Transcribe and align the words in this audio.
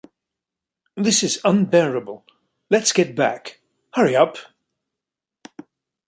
This 0.97 1.21
is 1.21 1.39
unbearable; 1.43 2.25
let’s 2.71 2.91
get 2.91 3.13
back... 3.15 3.61
hurry 3.93 4.15
up. 4.15 4.39